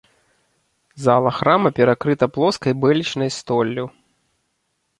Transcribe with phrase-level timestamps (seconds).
[1.05, 3.85] Зала храма перакрыта плоскай бэлечнай столлю.